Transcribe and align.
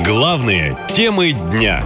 Главные 0.00 0.76
темы 0.92 1.32
дня. 1.52 1.84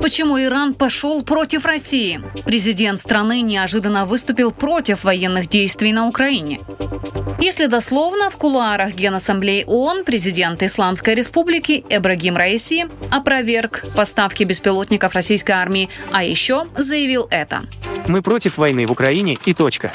Почему 0.00 0.40
Иран 0.40 0.74
пошел 0.74 1.22
против 1.22 1.64
России? 1.64 2.20
Президент 2.44 2.98
страны 2.98 3.40
неожиданно 3.40 4.04
выступил 4.04 4.50
против 4.50 5.04
военных 5.04 5.48
действий 5.48 5.92
на 5.92 6.08
Украине. 6.08 6.60
Если 7.38 7.66
дословно, 7.66 8.30
в 8.30 8.36
кулуарах 8.36 8.94
Генассамблеи 8.94 9.64
ООН 9.66 10.04
президент 10.04 10.62
Исламской 10.62 11.14
Республики 11.14 11.84
Эбрагим 11.88 12.36
Раиси 12.36 12.86
опроверг 13.10 13.84
поставки 13.94 14.42
беспилотников 14.42 15.14
российской 15.14 15.52
армии, 15.52 15.88
а 16.10 16.24
еще 16.24 16.64
заявил 16.76 17.28
это. 17.30 17.62
Мы 18.08 18.22
против 18.22 18.58
войны 18.58 18.86
в 18.86 18.90
Украине 18.90 19.36
и 19.44 19.54
точка. 19.54 19.92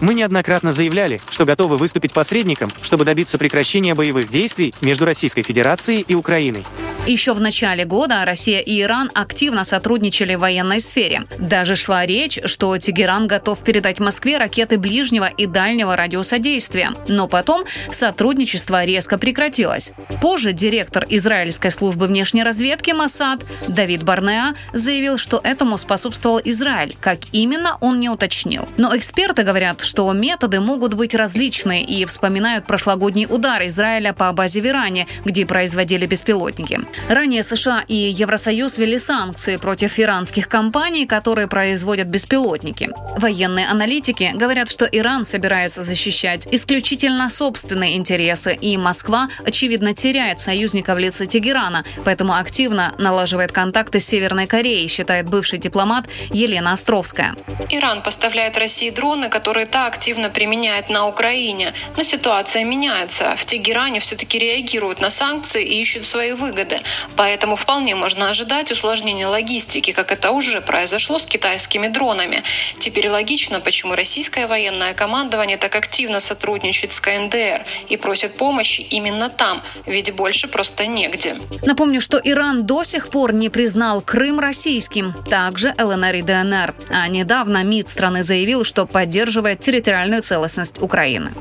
Мы 0.00 0.14
неоднократно 0.14 0.72
заявляли, 0.72 1.20
что 1.30 1.44
готовы 1.44 1.76
выступить 1.76 2.12
посредником, 2.12 2.70
чтобы 2.82 3.04
добиться 3.04 3.38
прекращения 3.38 3.94
боевых 3.94 4.28
действий 4.28 4.74
между 4.80 5.04
Российской 5.04 5.42
Федерацией 5.42 6.00
и 6.00 6.14
Украиной. 6.14 6.64
Еще 7.10 7.32
в 7.32 7.40
начале 7.40 7.84
года 7.84 8.24
Россия 8.24 8.60
и 8.60 8.80
Иран 8.82 9.10
активно 9.14 9.64
сотрудничали 9.64 10.36
в 10.36 10.42
военной 10.42 10.80
сфере. 10.80 11.24
Даже 11.40 11.74
шла 11.74 12.06
речь, 12.06 12.38
что 12.44 12.78
Тегеран 12.78 13.26
готов 13.26 13.58
передать 13.64 13.98
Москве 13.98 14.38
ракеты 14.38 14.78
ближнего 14.78 15.26
и 15.26 15.46
дальнего 15.46 15.96
радиуса 15.96 16.38
действия. 16.38 16.92
Но 17.08 17.26
потом 17.26 17.64
сотрудничество 17.90 18.84
резко 18.84 19.18
прекратилось. 19.18 19.92
Позже 20.22 20.52
директор 20.52 21.04
израильской 21.08 21.72
службы 21.72 22.06
внешней 22.06 22.44
разведки 22.44 22.92
Масад 22.92 23.44
Давид 23.66 24.04
Барнеа 24.04 24.54
заявил, 24.72 25.18
что 25.18 25.40
этому 25.42 25.78
способствовал 25.78 26.40
Израиль. 26.44 26.96
Как 27.00 27.18
именно, 27.32 27.76
он 27.80 27.98
не 27.98 28.08
уточнил. 28.08 28.68
Но 28.78 28.96
эксперты 28.96 29.42
говорят, 29.42 29.80
что 29.80 30.12
методы 30.12 30.60
могут 30.60 30.94
быть 30.94 31.16
различные 31.16 31.82
и 31.82 32.04
вспоминают 32.04 32.66
прошлогодний 32.66 33.26
удар 33.28 33.66
Израиля 33.66 34.12
по 34.12 34.30
базе 34.32 34.60
в 34.60 34.66
Иране, 34.66 35.08
где 35.24 35.44
производили 35.44 36.06
беспилотники. 36.06 36.78
Ранее 37.08 37.42
США 37.42 37.84
и 37.88 37.94
Евросоюз 37.94 38.78
ввели 38.78 38.98
санкции 38.98 39.56
против 39.56 39.98
иранских 39.98 40.48
компаний, 40.48 41.06
которые 41.06 41.48
производят 41.48 42.06
беспилотники. 42.06 42.90
Военные 43.16 43.66
аналитики 43.66 44.30
говорят, 44.34 44.68
что 44.68 44.84
Иран 44.84 45.24
собирается 45.24 45.82
защищать 45.82 46.46
исключительно 46.50 47.28
собственные 47.30 47.96
интересы, 47.96 48.54
и 48.54 48.76
Москва, 48.76 49.28
очевидно, 49.44 49.94
теряет 49.94 50.40
союзника 50.40 50.94
в 50.94 50.98
лице 50.98 51.26
Тегерана, 51.26 51.84
поэтому 52.04 52.34
активно 52.34 52.94
налаживает 52.98 53.52
контакты 53.52 54.00
с 54.00 54.06
Северной 54.06 54.46
Кореей, 54.46 54.88
считает 54.88 55.28
бывший 55.28 55.58
дипломат 55.58 56.06
Елена 56.30 56.72
Островская. 56.72 57.34
Иран 57.70 58.02
поставляет 58.02 58.58
России 58.58 58.90
дроны, 58.90 59.28
которые 59.28 59.66
та 59.66 59.86
активно 59.86 60.30
применяет 60.30 60.90
на 60.90 61.06
Украине, 61.06 61.72
но 61.96 62.02
ситуация 62.02 62.64
меняется. 62.64 63.34
В 63.36 63.44
Тегеране 63.44 64.00
все-таки 64.00 64.38
реагируют 64.38 65.00
на 65.00 65.10
санкции 65.10 65.64
и 65.64 65.80
ищут 65.80 66.04
свои 66.04 66.32
выгоды. 66.32 66.79
Поэтому 67.16 67.56
вполне 67.56 67.94
можно 67.94 68.30
ожидать 68.30 68.70
усложнения 68.72 69.28
логистики, 69.28 69.92
как 69.92 70.12
это 70.12 70.30
уже 70.30 70.60
произошло 70.60 71.18
с 71.18 71.26
китайскими 71.26 71.88
дронами. 71.88 72.42
Теперь 72.78 73.08
логично, 73.08 73.60
почему 73.60 73.94
российское 73.94 74.46
военное 74.46 74.94
командование 74.94 75.56
так 75.56 75.74
активно 75.74 76.20
сотрудничает 76.20 76.92
с 76.92 77.00
КНДР 77.00 77.64
и 77.88 77.96
просит 77.96 78.34
помощи 78.36 78.80
именно 78.80 79.30
там, 79.30 79.62
ведь 79.86 80.12
больше 80.14 80.48
просто 80.48 80.86
негде. 80.86 81.36
Напомню, 81.62 82.00
что 82.00 82.20
Иран 82.22 82.66
до 82.66 82.84
сих 82.84 83.10
пор 83.10 83.32
не 83.32 83.48
признал 83.48 84.00
Крым 84.00 84.40
российским, 84.40 85.14
также 85.28 85.74
ЛНР 85.78 86.14
и 86.14 86.22
ДНР. 86.22 86.74
А 86.90 87.08
недавно 87.08 87.62
МИД 87.62 87.88
страны 87.88 88.22
заявил, 88.22 88.64
что 88.64 88.86
поддерживает 88.86 89.60
территориальную 89.60 90.22
целостность 90.22 90.80
Украины. 90.82 91.32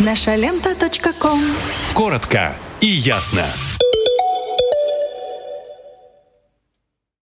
Наша 0.00 0.34
лента. 0.34 0.68
Коротко 1.94 2.54
и 2.80 2.86
ясно. 2.86 3.46